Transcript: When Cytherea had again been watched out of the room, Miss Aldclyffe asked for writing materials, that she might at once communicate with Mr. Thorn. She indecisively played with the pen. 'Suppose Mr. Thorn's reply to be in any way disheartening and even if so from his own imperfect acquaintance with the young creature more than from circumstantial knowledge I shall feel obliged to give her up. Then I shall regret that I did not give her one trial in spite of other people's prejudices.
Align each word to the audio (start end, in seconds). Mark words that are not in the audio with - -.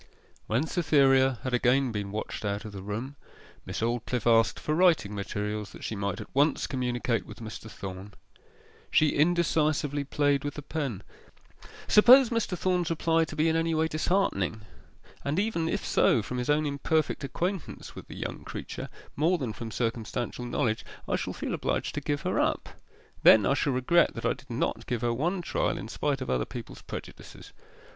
When 0.47 0.65
Cytherea 0.65 1.37
had 1.43 1.53
again 1.53 1.91
been 1.91 2.11
watched 2.11 2.43
out 2.43 2.65
of 2.65 2.71
the 2.71 2.81
room, 2.81 3.17
Miss 3.67 3.81
Aldclyffe 3.83 4.25
asked 4.25 4.59
for 4.59 4.73
writing 4.73 5.13
materials, 5.13 5.73
that 5.73 5.83
she 5.83 5.95
might 5.95 6.19
at 6.19 6.33
once 6.33 6.65
communicate 6.65 7.23
with 7.27 7.37
Mr. 7.37 7.69
Thorn. 7.69 8.15
She 8.89 9.09
indecisively 9.13 10.03
played 10.05 10.43
with 10.43 10.55
the 10.55 10.63
pen. 10.63 11.03
'Suppose 11.87 12.31
Mr. 12.31 12.57
Thorn's 12.57 12.89
reply 12.89 13.25
to 13.25 13.35
be 13.35 13.47
in 13.47 13.55
any 13.55 13.75
way 13.75 13.87
disheartening 13.87 14.61
and 15.23 15.37
even 15.37 15.69
if 15.69 15.85
so 15.85 16.23
from 16.23 16.39
his 16.39 16.49
own 16.49 16.65
imperfect 16.65 17.23
acquaintance 17.23 17.93
with 17.93 18.07
the 18.07 18.17
young 18.17 18.43
creature 18.43 18.89
more 19.15 19.37
than 19.37 19.53
from 19.53 19.69
circumstantial 19.69 20.45
knowledge 20.45 20.83
I 21.07 21.15
shall 21.15 21.31
feel 21.33 21.53
obliged 21.53 21.93
to 21.93 22.01
give 22.01 22.21
her 22.23 22.39
up. 22.39 22.69
Then 23.21 23.45
I 23.45 23.53
shall 23.53 23.73
regret 23.73 24.15
that 24.15 24.25
I 24.25 24.33
did 24.33 24.49
not 24.49 24.87
give 24.87 25.01
her 25.01 25.13
one 25.13 25.43
trial 25.43 25.77
in 25.77 25.87
spite 25.89 26.21
of 26.21 26.29
other 26.31 26.45
people's 26.45 26.81
prejudices. 26.81 27.53